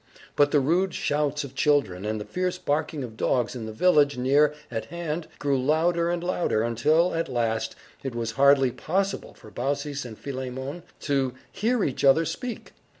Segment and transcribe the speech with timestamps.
[0.35, 4.17] But the rude shouts of children, and the fierce barking of dogs, in the village
[4.17, 9.51] near at hand, grew louder and louder, until, at last, it was hardly possible for
[9.51, 12.73] Baucis and Philemon to hear each other speak.